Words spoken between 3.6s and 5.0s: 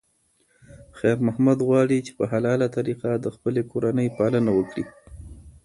کورنۍ پالنه وکړي.